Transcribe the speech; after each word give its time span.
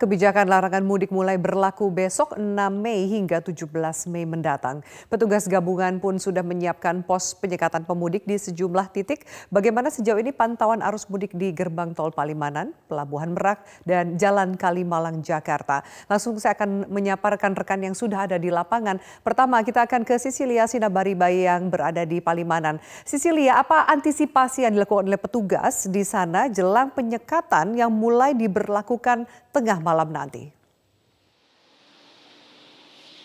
Kebijakan 0.00 0.48
larangan 0.48 0.80
mudik 0.80 1.12
mulai 1.12 1.36
berlaku 1.36 1.92
besok 1.92 2.32
6 2.32 2.56
Mei 2.72 3.04
hingga 3.04 3.44
17 3.44 3.68
Mei 4.08 4.24
mendatang. 4.24 4.80
Petugas 5.12 5.44
gabungan 5.44 6.00
pun 6.00 6.16
sudah 6.16 6.40
menyiapkan 6.40 7.04
pos 7.04 7.36
penyekatan 7.36 7.84
pemudik 7.84 8.24
di 8.24 8.40
sejumlah 8.40 8.96
titik. 8.96 9.28
Bagaimana 9.52 9.92
sejauh 9.92 10.16
ini 10.16 10.32
pantauan 10.32 10.80
arus 10.80 11.04
mudik 11.12 11.36
di 11.36 11.52
gerbang 11.52 11.92
tol 11.92 12.16
Palimanan, 12.16 12.72
Pelabuhan 12.88 13.36
Merak, 13.36 13.60
dan 13.84 14.16
Jalan 14.16 14.56
Kalimalang, 14.56 15.20
Jakarta. 15.20 15.84
Langsung 16.08 16.40
saya 16.40 16.56
akan 16.56 16.88
menyapa 16.88 17.36
rekan-rekan 17.36 17.84
yang 17.84 17.92
sudah 17.92 18.24
ada 18.24 18.40
di 18.40 18.48
lapangan. 18.48 18.96
Pertama 19.20 19.60
kita 19.60 19.84
akan 19.84 20.08
ke 20.08 20.16
Sisilia 20.16 20.64
Sinabaribai 20.64 21.44
yang 21.44 21.68
berada 21.68 22.08
di 22.08 22.24
Palimanan. 22.24 22.80
Sisilia, 23.04 23.60
apa 23.60 23.84
antisipasi 23.84 24.64
yang 24.64 24.80
dilakukan 24.80 25.12
oleh 25.12 25.20
petugas 25.20 25.84
di 25.92 26.08
sana 26.08 26.48
jelang 26.48 26.88
penyekatan 26.88 27.76
yang 27.76 27.92
mulai 27.92 28.32
diberlakukan 28.32 29.28
tengah 29.52 29.76
malam 29.76 29.89
nanti. 30.10 30.60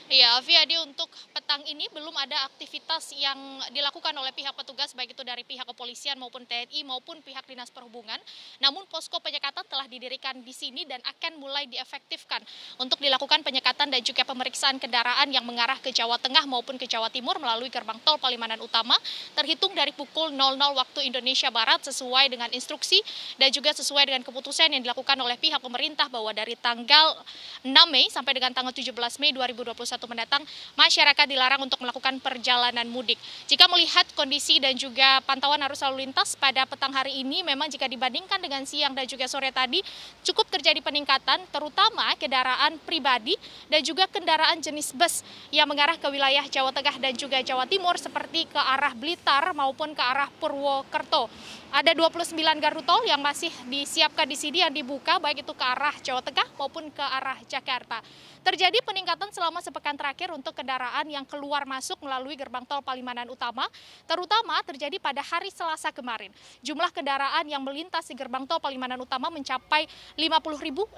Ya, 0.06 0.38
Viadi 0.46 0.78
untuk 0.86 1.10
petang 1.56 1.72
ini 1.72 1.88
belum 1.88 2.12
ada 2.20 2.52
aktivitas 2.52 3.16
yang 3.16 3.40
dilakukan 3.72 4.12
oleh 4.12 4.36
pihak 4.36 4.52
petugas 4.60 4.92
baik 4.92 5.16
itu 5.16 5.24
dari 5.24 5.48
pihak 5.48 5.64
kepolisian 5.64 6.20
maupun 6.20 6.44
TNI 6.44 6.84
maupun 6.84 7.24
pihak 7.24 7.48
Dinas 7.48 7.72
Perhubungan. 7.72 8.20
Namun 8.60 8.84
posko 8.92 9.24
penyekatan 9.24 9.64
telah 9.72 9.88
didirikan 9.88 10.44
di 10.44 10.52
sini 10.52 10.84
dan 10.84 11.00
akan 11.08 11.40
mulai 11.40 11.64
diefektifkan 11.72 12.44
untuk 12.76 13.00
dilakukan 13.00 13.40
penyekatan 13.40 13.88
dan 13.88 14.04
juga 14.04 14.28
pemeriksaan 14.28 14.84
kendaraan 14.84 15.32
yang 15.32 15.48
mengarah 15.48 15.80
ke 15.80 15.96
Jawa 15.96 16.20
Tengah 16.20 16.44
maupun 16.44 16.76
ke 16.76 16.92
Jawa 16.92 17.08
Timur 17.08 17.40
melalui 17.40 17.72
gerbang 17.72 18.04
tol 18.04 18.20
Palimanan 18.20 18.60
Utama 18.60 19.00
terhitung 19.32 19.72
dari 19.72 19.96
pukul 19.96 20.36
00 20.36 20.60
waktu 20.60 21.08
Indonesia 21.08 21.48
Barat 21.56 21.88
sesuai 21.88 22.36
dengan 22.36 22.52
instruksi 22.52 23.00
dan 23.40 23.48
juga 23.56 23.72
sesuai 23.72 24.12
dengan 24.12 24.28
keputusan 24.28 24.76
yang 24.76 24.84
dilakukan 24.84 25.16
oleh 25.24 25.40
pihak 25.40 25.64
pemerintah 25.64 26.12
bahwa 26.12 26.36
dari 26.36 26.60
tanggal 26.60 27.16
6 27.64 27.72
Mei 27.88 28.12
sampai 28.12 28.36
dengan 28.36 28.52
tanggal 28.52 28.76
17 28.76 28.92
Mei 29.24 29.32
2021 29.32 29.72
mendatang, 30.12 30.44
masyarakat 30.76 31.26
dilarang 31.32 31.45
untuk 31.62 31.78
melakukan 31.86 32.18
perjalanan 32.18 32.90
mudik. 32.90 33.22
Jika 33.46 33.70
melihat 33.70 34.10
kondisi 34.18 34.58
dan 34.58 34.74
juga 34.74 35.22
pantauan 35.22 35.62
arus 35.70 35.86
lalu 35.86 36.10
lintas 36.10 36.34
pada 36.34 36.66
petang 36.66 36.90
hari 36.90 37.22
ini, 37.22 37.46
memang 37.46 37.70
jika 37.70 37.86
dibandingkan 37.86 38.42
dengan 38.42 38.66
siang 38.66 38.98
dan 38.98 39.06
juga 39.06 39.30
sore 39.30 39.54
tadi, 39.54 39.86
cukup 40.26 40.50
terjadi 40.50 40.82
peningkatan, 40.82 41.46
terutama 41.54 42.10
kendaraan 42.18 42.82
pribadi 42.82 43.38
dan 43.70 43.86
juga 43.86 44.10
kendaraan 44.10 44.58
jenis 44.58 44.98
bus 44.98 45.22
yang 45.54 45.70
mengarah 45.70 46.02
ke 46.02 46.08
wilayah 46.10 46.44
Jawa 46.50 46.74
Tengah 46.74 46.98
dan 46.98 47.14
juga 47.14 47.38
Jawa 47.46 47.70
Timur, 47.70 48.02
seperti 48.02 48.50
ke 48.50 48.58
arah 48.58 48.98
Blitar 48.98 49.54
maupun 49.54 49.94
ke 49.94 50.02
arah 50.02 50.34
Purwokerto. 50.42 51.30
Ada 51.76 51.92
29 51.92 52.40
gardu 52.64 52.88
tol 52.88 53.04
yang 53.04 53.20
masih 53.20 53.52
disiapkan 53.68 54.24
di 54.24 54.40
sini 54.40 54.64
yang 54.64 54.72
dibuka 54.72 55.20
baik 55.20 55.44
itu 55.44 55.52
ke 55.52 55.66
arah 55.66 55.92
Jawa 56.00 56.24
Tengah 56.24 56.48
maupun 56.56 56.88
ke 56.88 57.04
arah 57.04 57.36
Jakarta. 57.52 58.00
Terjadi 58.46 58.80
peningkatan 58.86 59.34
selama 59.34 59.60
sepekan 59.60 59.98
terakhir 59.98 60.32
untuk 60.32 60.54
kendaraan 60.56 61.10
yang 61.10 61.26
keluar 61.36 61.68
masuk 61.68 62.00
melalui 62.00 62.40
gerbang 62.40 62.64
tol 62.64 62.80
Palimanan 62.80 63.28
Utama, 63.28 63.68
terutama 64.08 64.56
terjadi 64.64 64.96
pada 65.04 65.20
hari 65.20 65.52
Selasa 65.52 65.92
kemarin. 65.92 66.32
Jumlah 66.64 66.96
kendaraan 66.96 67.44
yang 67.44 67.60
melintas 67.60 68.08
di 68.08 68.16
gerbang 68.16 68.48
tol 68.48 68.64
Palimanan 68.64 69.04
Utama 69.04 69.28
mencapai 69.28 69.84
50.670 70.16 70.96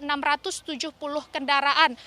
kendaraan 1.33 1.97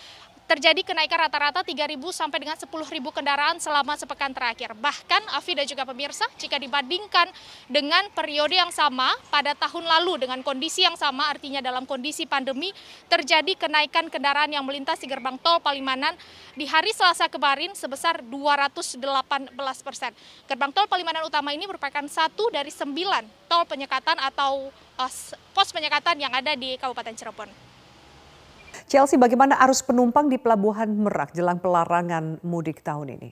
terjadi 0.50 0.82
kenaikan 0.82 1.30
rata-rata 1.30 1.62
3.000 1.62 1.94
sampai 2.10 2.42
dengan 2.42 2.58
10.000 2.58 2.66
kendaraan 3.14 3.62
selama 3.62 3.94
sepekan 3.94 4.34
terakhir. 4.34 4.74
Bahkan 4.74 5.30
Afi 5.38 5.54
dan 5.54 5.62
juga 5.62 5.86
pemirsa, 5.86 6.26
jika 6.42 6.58
dibandingkan 6.58 7.30
dengan 7.70 8.02
periode 8.10 8.58
yang 8.58 8.74
sama 8.74 9.14
pada 9.30 9.54
tahun 9.54 9.86
lalu 9.86 10.26
dengan 10.26 10.42
kondisi 10.42 10.82
yang 10.82 10.98
sama, 10.98 11.30
artinya 11.30 11.62
dalam 11.62 11.86
kondisi 11.86 12.26
pandemi, 12.26 12.74
terjadi 13.06 13.54
kenaikan 13.54 14.10
kendaraan 14.10 14.50
yang 14.50 14.66
melintas 14.66 14.98
di 14.98 15.06
gerbang 15.06 15.38
tol 15.38 15.62
Palimanan 15.62 16.19
di 16.58 16.66
hari 16.66 16.91
Selasa 16.91 17.30
kemarin 17.30 17.70
sebesar 17.78 18.19
218 18.26 19.54
persen. 19.86 20.10
Gerbang 20.50 20.75
tol 20.75 20.91
Palimanan 20.91 21.30
Utama 21.30 21.54
ini 21.54 21.70
merupakan 21.70 22.02
satu 22.10 22.50
dari 22.50 22.75
sembilan 22.75 23.46
tol 23.46 23.62
penyekatan 23.70 24.19
atau 24.19 24.66
uh, 24.98 25.12
pos 25.54 25.70
penyekatan 25.70 26.19
yang 26.19 26.34
ada 26.34 26.58
di 26.58 26.75
Kabupaten 26.75 27.14
Cirebon. 27.14 27.69
Chelsea, 28.90 29.14
bagaimana 29.14 29.54
arus 29.62 29.86
penumpang 29.86 30.26
di 30.26 30.34
Pelabuhan 30.34 30.90
Merak 30.90 31.30
jelang 31.30 31.62
pelarangan 31.62 32.42
mudik 32.42 32.82
tahun 32.82 33.22
ini? 33.22 33.30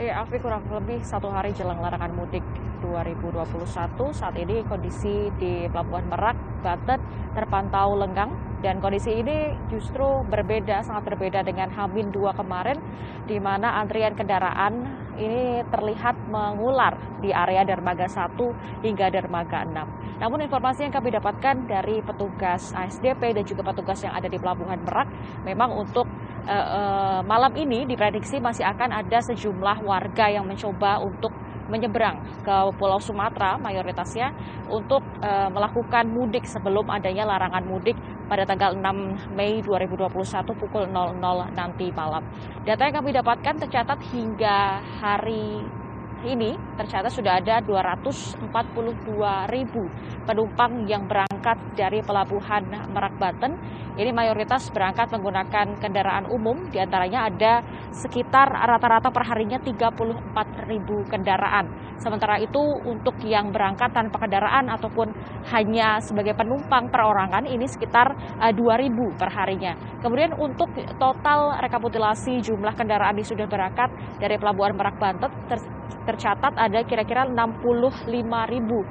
Ya, 0.00 0.24
Afi 0.24 0.40
kurang 0.40 0.64
lebih 0.72 1.04
satu 1.04 1.28
hari 1.28 1.52
jelang 1.52 1.76
larangan 1.76 2.08
mudik 2.16 2.40
2021. 2.80 4.16
Saat 4.16 4.40
ini 4.40 4.64
kondisi 4.64 5.28
di 5.36 5.68
Pelabuhan 5.68 6.08
Merak, 6.08 6.40
Banten 6.64 7.04
terpantau 7.36 7.92
lenggang 7.92 8.32
dan 8.64 8.80
kondisi 8.80 9.20
ini 9.20 9.52
justru 9.68 10.24
berbeda, 10.24 10.80
sangat 10.88 11.12
berbeda 11.12 11.44
dengan 11.44 11.68
Hamin 11.68 12.08
2 12.08 12.32
kemarin, 12.32 12.80
di 13.28 13.36
mana 13.36 13.76
antrian 13.76 14.16
kendaraan 14.16 15.03
ini 15.18 15.62
terlihat 15.68 16.16
mengular 16.30 16.96
di 17.20 17.30
area 17.30 17.62
dermaga 17.62 18.06
1 18.06 18.84
hingga 18.84 19.10
dermaga 19.10 19.62
6. 19.66 20.20
Namun 20.22 20.46
informasi 20.46 20.86
yang 20.86 20.94
kami 20.94 21.10
dapatkan 21.10 21.66
dari 21.66 21.98
petugas 22.00 22.70
ASDP 22.72 23.34
dan 23.34 23.44
juga 23.44 23.66
petugas 23.74 23.98
yang 24.06 24.14
ada 24.14 24.30
di 24.30 24.38
Pelabuhan 24.38 24.78
Merak, 24.82 25.08
memang 25.42 25.74
untuk 25.74 26.06
uh, 26.46 26.66
uh, 26.70 27.20
malam 27.26 27.50
ini 27.58 27.84
diprediksi 27.84 28.38
masih 28.38 28.62
akan 28.64 28.94
ada 29.04 29.18
sejumlah 29.20 29.82
warga 29.82 30.30
yang 30.30 30.46
mencoba 30.46 31.02
untuk 31.02 31.34
menyeberang 31.74 32.22
ke 32.46 32.56
Pulau 32.78 33.02
Sumatera 33.02 33.58
mayoritasnya 33.58 34.30
untuk 34.70 35.02
e, 35.18 35.30
melakukan 35.50 36.06
mudik 36.06 36.46
sebelum 36.46 36.86
adanya 36.86 37.26
larangan 37.26 37.66
mudik 37.66 37.98
pada 38.30 38.46
tanggal 38.46 38.78
6 38.78 39.34
Mei 39.34 39.58
2021 39.58 40.14
pukul 40.54 40.86
00 40.86 41.58
nanti 41.58 41.90
malam. 41.90 42.22
Data 42.62 42.86
yang 42.86 42.96
kami 43.02 43.10
dapatkan 43.10 43.54
tercatat 43.66 43.98
hingga 44.14 44.78
hari 45.02 45.66
ini 46.24 46.56
tercatat 46.80 47.12
sudah 47.12 47.38
ada 47.38 47.60
242 47.60 48.48
ribu 49.52 49.84
penumpang 50.24 50.88
yang 50.88 51.04
berangkat 51.04 51.56
dari 51.76 52.00
pelabuhan 52.00 52.64
Merak 52.90 53.14
Banten. 53.20 53.54
Ini 53.94 54.10
mayoritas 54.10 54.74
berangkat 54.74 55.06
menggunakan 55.14 55.78
kendaraan 55.78 56.26
umum, 56.26 56.66
di 56.66 56.82
antaranya 56.82 57.30
ada 57.30 57.62
sekitar 57.94 58.50
rata-rata 58.50 59.06
perharinya 59.14 59.62
34 59.62 60.66
ribu 60.66 61.06
kendaraan. 61.06 61.70
Sementara 62.02 62.42
itu 62.42 62.58
untuk 62.82 63.14
yang 63.22 63.54
berangkat 63.54 63.94
tanpa 63.94 64.18
kendaraan 64.18 64.66
ataupun 64.66 65.14
hanya 65.54 66.02
sebagai 66.02 66.34
penumpang 66.34 66.90
perorangan 66.90 67.46
ini 67.46 67.70
sekitar 67.70 68.18
2 68.42 68.50
eh, 68.50 68.90
perharinya. 69.14 69.78
Kemudian 70.02 70.34
untuk 70.34 70.74
total 70.98 71.54
rekapitulasi 71.62 72.42
jumlah 72.42 72.74
kendaraan 72.74 73.14
yang 73.14 73.30
sudah 73.30 73.46
berangkat 73.46 73.94
dari 74.18 74.34
Pelabuhan 74.42 74.74
Merak 74.74 74.98
Banten 74.98 75.30
tercatat 76.04 76.52
ada 76.56 76.84
kira-kira 76.84 77.24
65 77.24 78.04
ribu 78.52 78.84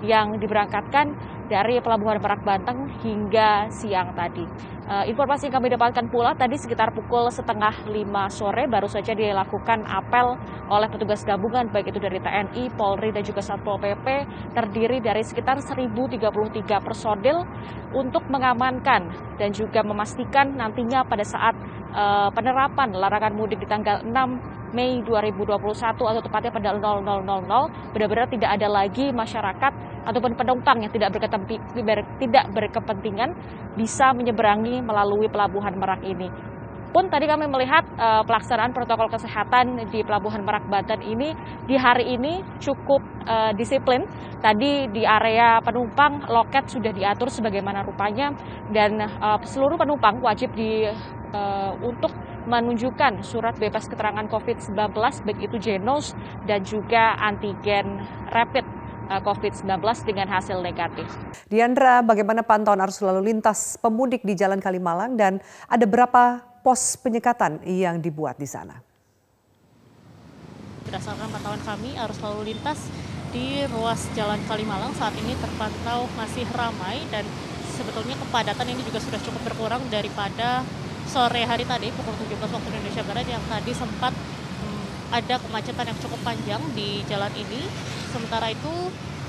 yang 0.00 0.38
diberangkatkan 0.40 1.12
dari 1.50 1.82
Pelabuhan 1.82 2.22
Merak 2.22 2.46
Banten 2.46 2.86
hingga 3.02 3.66
siang 3.74 4.14
tadi. 4.14 4.46
Uh, 4.90 5.06
informasi 5.06 5.46
yang 5.50 5.54
kami 5.58 5.70
dapatkan 5.70 6.06
pula 6.10 6.34
tadi 6.34 6.58
sekitar 6.58 6.90
pukul 6.90 7.30
setengah 7.30 7.90
lima 7.90 8.26
sore 8.26 8.66
baru 8.66 8.90
saja 8.90 9.14
dilakukan 9.14 9.86
apel 9.86 10.34
oleh 10.66 10.90
petugas 10.90 11.22
gabungan 11.22 11.70
baik 11.70 11.94
itu 11.94 12.02
dari 12.02 12.18
TNI, 12.18 12.74
Polri 12.74 13.14
dan 13.14 13.22
juga 13.22 13.42
Satpol 13.42 13.78
PP 13.78 14.06
terdiri 14.54 14.98
dari 14.98 15.22
sekitar 15.22 15.62
1033 15.62 16.26
personil 16.82 17.46
untuk 17.94 18.26
mengamankan 18.30 19.10
dan 19.38 19.50
juga 19.54 19.82
memastikan 19.86 20.58
nantinya 20.58 21.06
pada 21.06 21.22
saat 21.22 21.54
uh, 21.94 22.30
penerapan 22.34 22.90
larangan 22.94 23.34
mudik 23.34 23.62
di 23.62 23.66
tanggal 23.70 24.02
6 24.02 24.59
Mei 24.70 25.02
2021 25.02 25.58
atau 25.98 26.22
tepatnya 26.22 26.50
pada 26.54 26.70
0000 26.78 27.92
benar-benar 27.92 28.26
tidak 28.30 28.50
ada 28.54 28.68
lagi 28.70 29.10
masyarakat 29.10 29.72
ataupun 30.06 30.32
penumpang 30.38 30.80
yang 30.80 30.92
tidak, 30.92 31.12
tidak 32.18 32.44
berkepentingan 32.54 33.36
bisa 33.76 34.14
menyeberangi 34.16 34.80
melalui 34.80 35.28
pelabuhan 35.28 35.76
Merak 35.76 36.00
ini. 36.06 36.30
Pun 36.90 37.06
tadi 37.06 37.30
kami 37.30 37.46
melihat 37.46 37.86
uh, 37.94 38.26
pelaksanaan 38.26 38.74
protokol 38.74 39.06
kesehatan 39.06 39.78
di 39.94 40.02
Pelabuhan 40.02 40.42
Merak 40.42 40.66
Banten 40.66 40.98
ini 41.06 41.30
di 41.70 41.78
hari 41.78 42.18
ini 42.18 42.42
cukup 42.58 42.98
uh, 43.30 43.54
disiplin. 43.54 44.02
Tadi 44.42 44.90
di 44.90 45.06
area 45.06 45.62
penumpang 45.62 46.26
loket 46.26 46.66
sudah 46.66 46.90
diatur 46.90 47.30
sebagaimana 47.30 47.86
rupanya 47.86 48.34
dan 48.74 48.98
uh, 48.98 49.38
seluruh 49.38 49.78
penumpang 49.78 50.18
wajib 50.18 50.50
di 50.58 50.82
uh, 51.30 51.72
untuk 51.78 52.10
menunjukkan 52.48 53.20
surat 53.20 53.56
bebas 53.60 53.88
keterangan 53.90 54.24
COVID-19 54.28 54.76
baik 55.26 55.38
itu 55.44 55.56
genos 55.60 56.16
dan 56.48 56.64
juga 56.64 57.16
antigen 57.20 58.00
rapid 58.32 58.64
eh, 59.12 59.20
COVID-19 59.20 59.80
dengan 60.06 60.26
hasil 60.30 60.60
negatif. 60.64 61.08
Diandra, 61.50 62.00
bagaimana 62.00 62.40
pantauan 62.46 62.80
arus 62.84 63.02
lalu 63.04 63.34
lintas 63.34 63.76
pemudik 63.80 64.24
di 64.24 64.32
Jalan 64.38 64.62
Kalimalang 64.62 65.18
dan 65.18 65.42
ada 65.68 65.84
berapa 65.84 66.40
pos 66.60 66.96
penyekatan 67.00 67.64
yang 67.64 68.00
dibuat 68.00 68.36
di 68.36 68.48
sana? 68.48 68.80
Berdasarkan 70.86 71.28
pantauan 71.28 71.62
kami, 71.62 71.96
arus 71.96 72.18
lalu 72.24 72.54
lintas 72.54 72.88
di 73.30 73.62
ruas 73.70 74.10
Jalan 74.18 74.42
Kalimalang 74.50 74.90
saat 74.98 75.14
ini 75.14 75.38
terpantau 75.38 76.10
masih 76.18 76.42
ramai 76.50 76.98
dan 77.14 77.22
sebetulnya 77.78 78.18
kepadatan 78.18 78.66
ini 78.66 78.82
juga 78.82 78.98
sudah 78.98 79.20
cukup 79.22 79.42
berkurang 79.46 79.82
daripada 79.88 80.66
sore 81.10 81.42
hari 81.42 81.66
tadi 81.66 81.90
pukul 81.90 82.14
17 82.14 82.38
waktu 82.38 82.68
Indonesia 82.70 83.02
Barat 83.02 83.26
yang 83.26 83.42
tadi 83.50 83.74
sempat 83.74 84.14
hmm, 84.14 85.10
ada 85.10 85.42
kemacetan 85.42 85.90
yang 85.90 85.98
cukup 85.98 86.22
panjang 86.22 86.62
di 86.78 87.02
jalan 87.10 87.34
ini. 87.34 87.66
Sementara 88.14 88.46
itu 88.54 88.70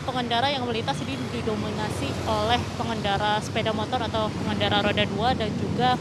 pengendara 0.05 0.53
yang 0.53 0.69
melintas 0.69 1.01
ini 1.01 1.17
didominasi 1.33 2.13
oleh 2.29 2.61
pengendara 2.77 3.41
sepeda 3.41 3.73
motor 3.73 3.97
atau 3.97 4.29
pengendara 4.29 4.85
roda 4.85 5.05
dua 5.09 5.33
dan 5.33 5.49
juga 5.57 5.97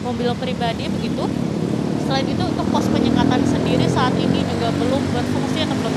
mobil 0.00 0.32
pribadi 0.40 0.88
begitu. 0.88 1.28
Selain 2.08 2.24
itu 2.24 2.40
untuk 2.40 2.64
pos 2.72 2.88
penyekatan 2.88 3.44
sendiri 3.44 3.84
saat 3.92 4.16
ini 4.16 4.40
juga 4.56 4.72
belum 4.72 5.04
berfungsi 5.04 5.68
atau 5.68 5.76
belum 5.84 5.94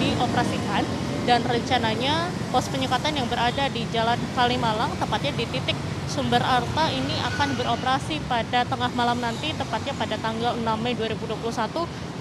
dioperasikan 0.00 0.82
dan 1.28 1.44
rencananya 1.44 2.32
pos 2.48 2.72
penyekatan 2.72 3.20
yang 3.20 3.28
berada 3.28 3.68
di 3.68 3.84
Jalan 3.92 4.16
Kalimalang 4.32 4.96
tepatnya 4.96 5.36
di 5.36 5.44
titik 5.44 5.76
Sumber 6.06 6.38
Arta 6.38 6.86
ini 6.94 7.18
akan 7.34 7.58
beroperasi 7.58 8.22
pada 8.30 8.62
tengah 8.62 8.90
malam 8.94 9.18
nanti 9.18 9.50
tepatnya 9.50 9.90
pada 9.98 10.14
tanggal 10.22 10.54
6 10.54 10.62
Mei 10.78 10.94
2021 10.94 11.42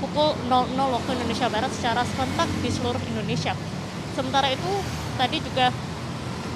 pukul 0.02 0.30
00 0.50 0.74
waktu 0.74 1.10
Indonesia 1.14 1.48
Barat 1.54 1.70
secara 1.70 2.02
serentak 2.02 2.50
di 2.66 2.70
seluruh 2.74 3.02
Indonesia. 3.14 3.54
Sementara 4.18 4.50
itu 4.50 4.72
tadi 5.22 5.38
juga 5.38 5.70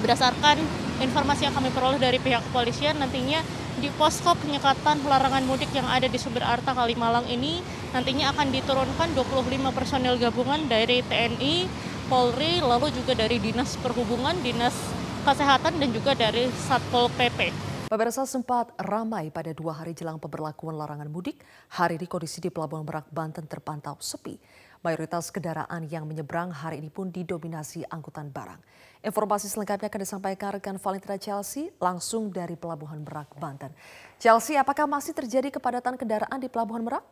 berdasarkan 0.02 0.58
informasi 1.00 1.46
yang 1.46 1.54
kami 1.54 1.70
peroleh 1.70 2.02
dari 2.02 2.18
pihak 2.18 2.42
kepolisian 2.50 2.98
nantinya 2.98 3.40
di 3.80 3.88
posko 3.96 4.36
penyekatan 4.36 5.00
larangan 5.06 5.46
mudik 5.46 5.72
yang 5.72 5.88
ada 5.88 6.04
di 6.10 6.18
Sumber 6.20 6.44
Arta 6.44 6.76
Kalimalang 6.76 7.24
ini 7.30 7.64
nantinya 7.96 8.34
akan 8.36 8.52
diturunkan 8.52 9.16
25 9.16 9.70
personel 9.72 10.20
gabungan 10.20 10.68
dari 10.68 11.00
TNI, 11.06 11.64
Polri, 12.10 12.60
lalu 12.60 12.92
juga 12.92 13.16
dari 13.16 13.40
Dinas 13.40 13.78
Perhubungan, 13.80 14.36
Dinas 14.44 14.99
Kesehatan 15.20 15.76
dan 15.76 15.92
juga 15.92 16.16
dari 16.16 16.48
Satpol 16.64 17.12
PP. 17.12 17.52
Pemirsa 17.92 18.24
sempat 18.24 18.72
ramai 18.80 19.28
pada 19.28 19.52
dua 19.52 19.76
hari 19.76 19.92
jelang 19.92 20.16
pemberlakuan 20.16 20.72
larangan 20.80 21.12
mudik. 21.12 21.44
Hari 21.76 22.00
ini 22.00 22.08
kondisi 22.08 22.40
di 22.40 22.48
Pelabuhan 22.48 22.88
Merak, 22.88 23.12
Banten 23.12 23.44
terpantau 23.44 24.00
sepi. 24.00 24.40
Mayoritas 24.80 25.28
kendaraan 25.28 25.84
yang 25.92 26.08
menyeberang 26.08 26.48
hari 26.48 26.80
ini 26.80 26.88
pun 26.88 27.12
didominasi 27.12 27.84
angkutan 27.92 28.32
barang. 28.32 28.64
Informasi 29.04 29.52
selengkapnya 29.52 29.92
akan 29.92 30.00
disampaikan 30.00 30.56
rekan 30.56 30.80
Valentina 30.80 31.20
Chelsea 31.20 31.68
langsung 31.76 32.32
dari 32.32 32.56
Pelabuhan 32.56 33.04
Merak, 33.04 33.36
Banten. 33.36 33.76
Chelsea, 34.16 34.56
apakah 34.56 34.88
masih 34.88 35.12
terjadi 35.12 35.52
kepadatan 35.52 36.00
kendaraan 36.00 36.40
di 36.40 36.48
Pelabuhan 36.48 36.80
Merak? 36.80 37.04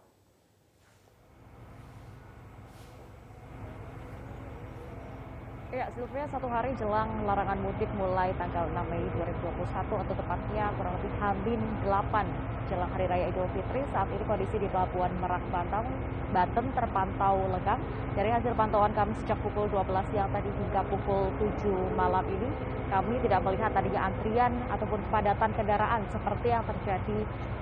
Ya, 5.78 5.86
Sylvia, 5.94 6.26
satu 6.34 6.50
hari 6.50 6.74
jelang 6.74 7.06
larangan 7.22 7.54
mudik 7.62 7.86
mulai 7.94 8.34
tanggal 8.34 8.66
6 8.66 8.82
Mei 8.90 8.98
2021 9.14 10.02
atau 10.02 10.10
tepatnya 10.10 10.74
kurang 10.74 10.98
lebih 10.98 11.12
Hamin 11.22 11.60
8 11.86 12.66
jelang 12.66 12.90
Hari 12.98 13.06
Raya 13.06 13.30
Idul 13.30 13.46
Fitri. 13.54 13.86
Saat 13.94 14.10
ini 14.10 14.26
kondisi 14.26 14.58
di 14.58 14.66
Pelabuhan 14.74 15.14
Merak 15.22 15.38
Banten, 15.54 15.86
Banten 16.34 16.74
terpantau 16.74 17.46
lengang. 17.54 17.78
Dari 18.18 18.26
hasil 18.26 18.58
pantauan 18.58 18.90
kami 18.90 19.14
sejak 19.22 19.38
pukul 19.38 19.70
12 19.70 20.02
siang 20.10 20.26
tadi 20.34 20.50
hingga 20.50 20.82
pukul 20.90 21.30
7 21.38 21.70
malam 21.94 22.26
ini, 22.26 22.50
kami 22.90 23.14
tidak 23.22 23.38
melihat 23.46 23.70
tadinya 23.70 24.10
antrian 24.10 24.58
ataupun 24.74 24.98
kepadatan 24.98 25.50
kendaraan 25.62 26.02
seperti 26.10 26.58
yang 26.58 26.66
terjadi 26.66 27.18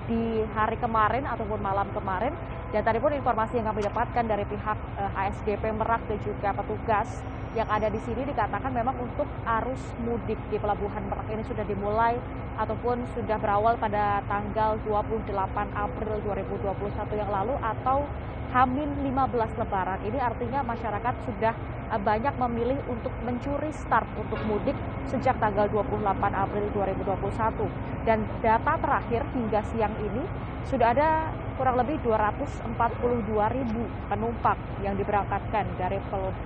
di 0.09 0.41
hari 0.57 0.81
kemarin 0.81 1.21
ataupun 1.21 1.61
malam 1.61 1.85
kemarin. 1.93 2.33
Dan 2.73 2.81
tadi 2.81 2.97
pun 2.97 3.13
informasi 3.13 3.61
yang 3.61 3.69
kami 3.69 3.85
dapatkan 3.85 4.25
dari 4.25 4.41
pihak 4.49 4.77
eh, 5.05 5.11
HSDP 5.13 5.69
Merak 5.69 6.01
dan 6.09 6.17
juga 6.25 6.49
petugas 6.57 7.21
yang 7.57 7.69
ada 7.73 7.89
di 7.89 7.97
sini 8.05 8.21
dikatakan 8.21 8.69
memang 8.69 8.93
untuk 9.01 9.25
arus 9.41 9.81
mudik 10.05 10.37
di 10.53 10.61
Pelabuhan 10.61 11.01
Merak 11.09 11.25
ini 11.33 11.41
sudah 11.49 11.65
dimulai 11.65 12.13
ataupun 12.61 13.01
sudah 13.17 13.41
berawal 13.41 13.73
pada 13.81 14.21
tanggal 14.29 14.77
28 14.85 15.33
April 15.73 16.15
2021 16.21 17.17
yang 17.17 17.29
lalu 17.33 17.57
atau 17.57 18.05
Hamin 18.53 18.89
15 19.01 19.57
Lebaran. 19.57 19.99
Ini 20.05 20.21
artinya 20.21 20.61
masyarakat 20.61 21.13
sudah 21.25 21.53
eh, 21.89 22.01
banyak 22.01 22.37
memilih 22.37 22.77
untuk 22.85 23.11
mencuri 23.25 23.73
start 23.73 24.05
untuk 24.21 24.37
mudik 24.45 24.77
sejak 25.09 25.41
tanggal 25.41 25.65
28 25.65 25.97
April 26.37 26.65
2021. 26.77 28.05
Dan 28.05 28.23
data 28.39 28.77
terakhir 28.77 29.25
hingga 29.33 29.65
siang 29.73 29.97
ini 29.99 30.23
sudah 30.69 30.93
ada 30.93 31.33
kurang 31.57 31.81
lebih 31.81 31.97
242 32.05 33.33
ribu 33.33 33.83
penumpang 34.07 34.59
yang 34.85 34.93
diberangkatkan 34.93 35.65
dari 35.81 35.97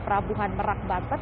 Pelabuhan 0.08 0.56
Merak 0.56 0.80
Banten. 0.88 1.20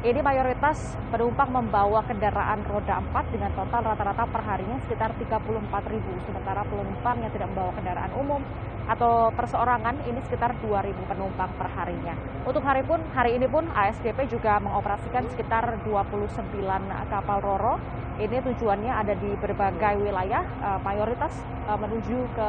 Ini 0.00 0.20
mayoritas 0.24 0.96
penumpang 1.12 1.52
membawa 1.52 2.00
kendaraan 2.04 2.64
roda 2.68 3.00
4 3.00 3.32
dengan 3.32 3.52
total 3.52 3.92
rata-rata 3.92 4.24
perharinya 4.28 4.80
sekitar 4.88 5.12
34 5.16 5.92
ribu. 5.92 6.12
Sementara 6.24 6.64
penumpang 6.64 7.20
yang 7.20 7.32
tidak 7.32 7.48
membawa 7.52 7.72
kendaraan 7.76 8.12
umum 8.16 8.40
atau 8.90 9.30
perseorangan 9.30 10.02
ini 10.02 10.18
sekitar 10.26 10.58
2.000 10.58 10.90
penumpang 11.06 11.50
perharinya. 11.54 12.18
Untuk 12.42 12.66
hari 12.66 12.82
pun 12.82 12.98
hari 13.14 13.38
ini 13.38 13.46
pun 13.46 13.70
ASDP 13.70 14.26
juga 14.26 14.58
mengoperasikan 14.58 15.30
sekitar 15.30 15.78
29 15.86 16.26
kapal 17.06 17.38
roro. 17.38 17.78
Ini 18.18 18.42
tujuannya 18.42 18.92
ada 18.92 19.14
di 19.16 19.32
berbagai 19.38 19.96
wilayah, 20.02 20.44
uh, 20.60 20.76
mayoritas 20.82 21.32
uh, 21.70 21.78
menuju 21.78 22.18
ke 22.36 22.48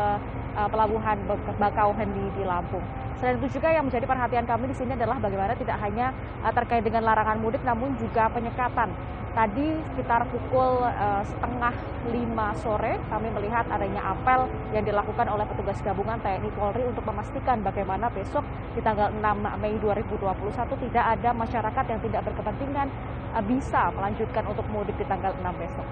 uh, 0.57 0.67
pelabuhan 0.67 1.15
Bakauheni 1.61 2.27
di 2.35 2.43
Lampung. 2.43 2.83
Selain 3.21 3.37
itu 3.37 3.61
juga 3.61 3.69
yang 3.69 3.85
menjadi 3.85 4.09
perhatian 4.09 4.49
kami 4.49 4.73
di 4.73 4.75
sini 4.75 4.97
adalah 4.97 5.21
bagaimana 5.21 5.53
tidak 5.53 5.77
hanya 5.77 6.09
terkait 6.57 6.81
dengan 6.81 7.05
larangan 7.05 7.37
mudik 7.37 7.61
namun 7.61 7.93
juga 8.01 8.25
penyekatan. 8.33 8.89
Tadi 9.31 9.79
sekitar 9.87 10.27
pukul 10.27 10.83
uh, 10.83 11.23
setengah 11.23 11.71
lima 12.11 12.51
sore 12.59 12.99
kami 13.07 13.31
melihat 13.31 13.63
adanya 13.71 14.11
apel 14.11 14.43
yang 14.75 14.83
dilakukan 14.83 15.23
oleh 15.23 15.47
petugas 15.47 15.79
gabungan 15.79 16.19
TNI 16.19 16.51
Polri 16.51 16.83
untuk 16.83 17.07
memastikan 17.07 17.63
bagaimana 17.63 18.11
besok 18.11 18.43
di 18.75 18.83
tanggal 18.83 19.07
6 19.07 19.23
Mei 19.63 19.79
2021 19.79 20.83
tidak 20.83 21.05
ada 21.15 21.29
masyarakat 21.31 21.85
yang 21.95 21.99
tidak 22.03 22.21
berkepentingan 22.27 22.87
uh, 23.31 23.43
bisa 23.47 23.87
melanjutkan 23.95 24.43
untuk 24.51 24.67
mudik 24.67 24.99
di 24.99 25.07
tanggal 25.07 25.31
6 25.31 25.47
besok. 25.63 25.87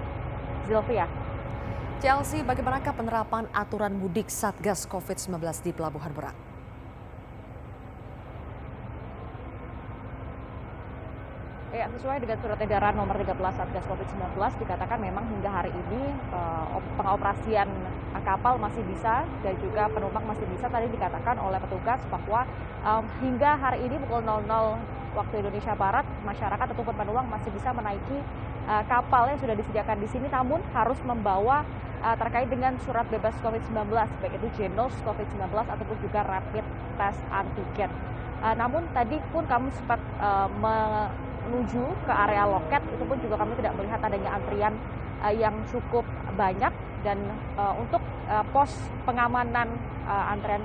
Zilvia. 0.68 1.08
Chelsea, 2.00 2.44
bagaimanakah 2.44 2.92
penerapan 2.92 3.44
aturan 3.56 3.96
mudik 3.96 4.28
Satgas 4.28 4.84
COVID-19 4.84 5.40
di 5.64 5.72
Pelabuhan 5.72 6.12
Merak? 6.12 6.49
Ya, 11.70 11.86
sesuai 11.86 12.18
dengan 12.18 12.34
surat 12.42 12.58
edaran 12.58 12.98
nomor 12.98 13.14
13 13.14 13.30
Satgas 13.30 13.86
COVID-19 13.86 14.34
dikatakan 14.34 14.98
memang 14.98 15.22
hingga 15.30 15.54
hari 15.54 15.70
ini 15.70 16.02
uh, 16.34 16.66
pengoperasian 16.98 17.70
kapal 18.26 18.58
masih 18.58 18.82
bisa 18.90 19.22
dan 19.46 19.54
juga 19.62 19.86
penumpang 19.86 20.26
masih 20.26 20.42
bisa. 20.50 20.66
Tadi 20.66 20.90
dikatakan 20.90 21.38
oleh 21.38 21.62
petugas 21.62 22.02
bahwa 22.10 22.42
um, 22.82 23.06
hingga 23.22 23.54
hari 23.54 23.86
ini 23.86 24.02
pukul 24.02 24.18
00 24.18 24.50
waktu 25.14 25.34
Indonesia 25.46 25.70
Barat 25.78 26.02
masyarakat 26.26 26.74
ataupun 26.74 26.90
penumpang 26.90 27.30
masih 27.38 27.54
bisa 27.54 27.70
menaiki 27.70 28.18
uh, 28.66 28.82
kapal 28.90 29.30
yang 29.30 29.38
sudah 29.38 29.54
disediakan 29.54 30.02
di 30.02 30.10
sini 30.10 30.26
namun 30.26 30.58
harus 30.74 30.98
membawa 31.06 31.62
uh, 32.02 32.18
terkait 32.18 32.50
dengan 32.50 32.74
surat 32.82 33.06
bebas 33.06 33.38
COVID-19 33.46 33.94
baik 33.94 34.42
itu 34.42 34.46
Genos 34.58 34.90
COVID-19 35.06 35.54
ataupun 35.54 35.96
juga 36.02 36.26
rapid 36.26 36.66
test 36.98 37.22
antigen. 37.30 37.94
Uh, 38.42 38.58
namun 38.58 38.82
tadi 38.90 39.22
pun 39.30 39.46
kami 39.46 39.70
sempat 39.70 40.02
uh, 40.18 40.50
menuju 41.50 41.82
ke 42.06 42.12
area 42.14 42.46
loket 42.46 42.78
itu 42.86 43.02
pun 43.02 43.18
juga 43.18 43.34
kami 43.42 43.58
tidak 43.58 43.74
melihat 43.74 44.00
adanya 44.06 44.30
antrian 44.38 44.74
uh, 45.18 45.34
yang 45.34 45.58
cukup 45.66 46.06
banyak. 46.38 46.70
Dan 47.02 47.18
uh, 47.58 47.74
untuk 47.74 48.04
uh, 48.30 48.44
pos 48.54 48.70
pengamanan 49.02 49.66
uh, 50.06 50.30
antrian 50.30 50.62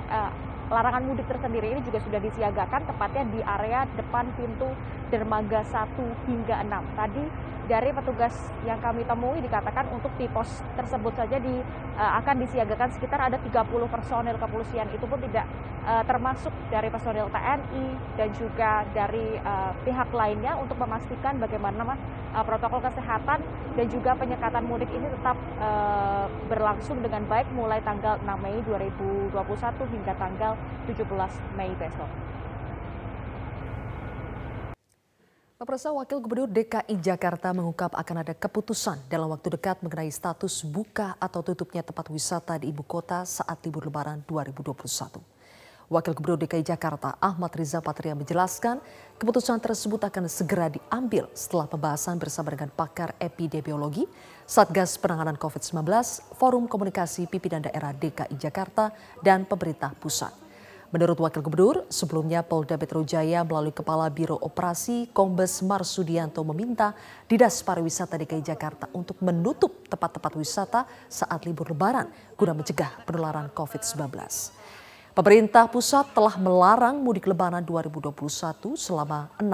larangan 0.66 1.02
mudik 1.06 1.30
tersendiri 1.30 1.78
ini 1.78 1.80
juga 1.86 2.02
sudah 2.02 2.18
disiagakan 2.18 2.82
tepatnya 2.90 3.24
di 3.30 3.40
area 3.42 3.86
depan 3.94 4.26
pintu 4.34 4.66
dermaga 5.14 5.62
1 5.62 5.94
hingga 6.26 6.56
6. 6.66 6.98
Tadi 6.98 7.24
dari 7.66 7.90
petugas 7.90 8.34
yang 8.62 8.78
kami 8.78 9.02
temui 9.02 9.42
dikatakan 9.42 9.90
untuk 9.90 10.14
di 10.14 10.30
pos 10.30 10.62
tersebut 10.78 11.14
saja 11.18 11.38
di, 11.38 11.54
uh, 11.98 12.12
akan 12.22 12.46
disiagakan 12.46 12.94
sekitar 12.94 13.30
ada 13.30 13.38
30 13.42 13.90
personil 13.90 14.38
kepolisian. 14.38 14.86
Itu 14.94 15.06
pun 15.10 15.18
tidak 15.22 15.46
uh, 15.86 16.02
termasuk 16.06 16.54
dari 16.70 16.90
personil 16.90 17.26
TNI 17.30 17.86
dan 18.14 18.28
juga 18.34 18.86
dari 18.94 19.38
uh, 19.42 19.74
pihak 19.82 20.10
lainnya 20.14 20.54
untuk 20.58 20.78
memastikan 20.78 21.38
bagaimana 21.42 21.98
uh, 22.36 22.44
protokol 22.44 22.84
kesehatan 22.84 23.40
dan 23.72 23.86
juga 23.88 24.12
penyekatan 24.12 24.64
mudik 24.68 24.92
ini 24.92 25.08
tetap 25.08 25.36
uh, 25.56 26.28
berlangsung 26.52 27.00
dengan 27.00 27.24
baik 27.24 27.48
mulai 27.56 27.80
tanggal 27.80 28.20
6 28.20 28.28
Mei 28.44 28.60
2021 28.68 29.32
hingga 29.96 30.12
tanggal 30.20 30.52
17 30.84 31.56
Mei 31.56 31.72
besok. 31.80 32.10
Pemirsa 35.56 35.88
Wakil 35.88 36.20
Gubernur 36.20 36.52
DKI 36.52 37.00
Jakarta 37.00 37.50
mengungkap 37.50 37.96
akan 37.96 38.22
ada 38.22 38.36
keputusan 38.36 39.08
dalam 39.08 39.32
waktu 39.32 39.56
dekat 39.56 39.80
mengenai 39.80 40.12
status 40.12 40.62
buka 40.62 41.16
atau 41.16 41.40
tutupnya 41.40 41.80
tempat 41.80 42.12
wisata 42.12 42.60
di 42.60 42.68
ibu 42.68 42.84
kota 42.84 43.24
saat 43.24 43.64
libur 43.64 43.88
lebaran 43.88 44.20
2021. 44.28 45.35
Wakil 45.86 46.18
Gubernur 46.18 46.42
DKI 46.42 46.66
Jakarta 46.66 47.14
Ahmad 47.22 47.54
Riza 47.54 47.78
Patria 47.78 48.10
menjelaskan 48.18 48.82
keputusan 49.22 49.62
tersebut 49.62 50.02
akan 50.02 50.26
segera 50.26 50.66
diambil 50.66 51.30
setelah 51.30 51.70
pembahasan 51.70 52.18
bersama 52.18 52.50
dengan 52.50 52.74
pakar 52.74 53.14
epidemiologi, 53.22 54.02
Satgas 54.50 54.98
Penanganan 54.98 55.38
COVID-19, 55.38 55.86
Forum 56.42 56.66
Komunikasi 56.66 57.30
Pimpinan 57.30 57.62
Daerah 57.62 57.94
DKI 57.94 58.34
Jakarta, 58.34 58.90
dan 59.22 59.46
pemerintah 59.46 59.94
pusat. 59.94 60.34
Menurut 60.90 61.22
Wakil 61.22 61.46
Gubernur, 61.46 61.86
sebelumnya 61.86 62.42
Polda 62.42 62.74
Metro 62.74 63.06
Jaya 63.06 63.46
melalui 63.46 63.70
Kepala 63.70 64.10
Biro 64.10 64.34
Operasi 64.42 65.06
Kombes 65.14 65.62
Marsudianto 65.62 66.42
meminta 66.42 66.98
Dinas 67.30 67.62
Pariwisata 67.62 68.18
DKI 68.18 68.42
Jakarta 68.42 68.90
untuk 68.90 69.22
menutup 69.22 69.86
tempat-tempat 69.86 70.34
wisata 70.34 70.82
saat 71.06 71.46
libur 71.46 71.70
lebaran 71.70 72.10
guna 72.34 72.58
mencegah 72.58 73.06
penularan 73.06 73.54
COVID-19. 73.54 74.02
Pemerintah 75.16 75.64
pusat 75.64 76.12
telah 76.12 76.36
melarang 76.36 77.00
mudik 77.00 77.24
lebaran 77.24 77.64
2021 77.64 78.76
selama 78.76 79.32
6 79.40 79.48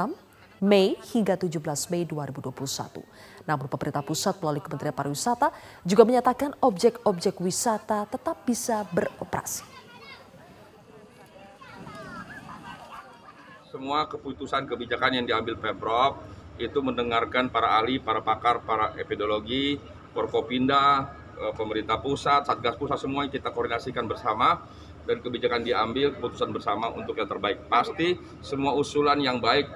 Mei 0.58 0.98
hingga 1.14 1.38
17 1.38 1.62
Mei 1.86 2.02
2021. 2.02 2.98
Namun 3.46 3.70
pemerintah 3.70 4.02
pusat 4.02 4.42
melalui 4.42 4.58
Kementerian 4.58 4.90
Pariwisata 4.90 5.54
juga 5.86 6.02
menyatakan 6.02 6.58
objek-objek 6.58 7.38
wisata 7.38 8.10
tetap 8.10 8.42
bisa 8.42 8.82
beroperasi. 8.90 9.62
Semua 13.70 14.10
keputusan 14.10 14.66
kebijakan 14.66 15.22
yang 15.22 15.30
diambil 15.30 15.62
Pemprov 15.62 16.26
itu 16.58 16.82
mendengarkan 16.82 17.54
para 17.54 17.78
ahli, 17.78 18.02
para 18.02 18.18
pakar, 18.18 18.66
para 18.66 18.98
epidemiologi, 18.98 19.78
Forkopinda, 20.10 21.06
eh, 21.38 21.54
pemerintah 21.54 22.02
pusat, 22.02 22.50
Satgas 22.50 22.74
pusat 22.74 22.98
semua 22.98 23.30
kita 23.30 23.54
koordinasikan 23.54 24.10
bersama 24.10 24.58
dan 25.04 25.16
kebijakan 25.20 25.62
diambil 25.66 26.14
keputusan 26.14 26.50
bersama 26.54 26.90
untuk 26.94 27.18
yang 27.18 27.28
terbaik. 27.28 27.66
Pasti 27.66 28.16
semua 28.40 28.74
usulan 28.74 29.18
yang 29.18 29.42
baik 29.42 29.66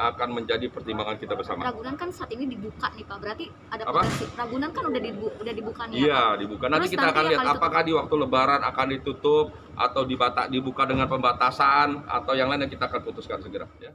akan 0.00 0.28
menjadi 0.32 0.70
pertimbangan 0.72 1.20
kita 1.20 1.36
bersama. 1.36 1.66
Ragunan 1.66 1.92
kan 1.98 2.08
saat 2.08 2.32
ini 2.32 2.48
dibuka 2.48 2.88
nih 2.96 3.04
Pak, 3.04 3.16
berarti 3.20 3.44
ada 3.68 3.82
Apa? 3.84 4.00
potensi. 4.00 4.24
Ragunan 4.32 4.70
kan 4.72 4.82
udah 4.88 5.00
dibu 5.02 5.26
udah 5.28 5.52
dibuka 5.52 5.82
nih 5.90 5.94
ya 5.94 6.00
Iya, 6.00 6.20
Pak. 6.22 6.38
dibuka. 6.40 6.64
Nanti 6.70 6.80
Terus 6.80 6.94
kita 6.94 7.04
nanti 7.04 7.14
akan 7.18 7.24
lihat 7.28 7.42
akan 7.44 7.54
apakah 7.58 7.80
di 7.84 7.92
waktu 7.92 8.14
Lebaran 8.16 8.60
akan 8.64 8.86
ditutup 8.96 9.46
atau 9.76 10.02
dibata, 10.08 10.42
dibuka 10.48 10.82
dengan 10.88 11.06
pembatasan 11.10 11.88
atau 12.08 12.32
yang 12.32 12.48
lain 12.48 12.64
yang 12.64 12.72
kita 12.72 12.84
akan 12.88 13.00
putuskan 13.04 13.38
segera. 13.44 13.66
Ya. 13.82 13.92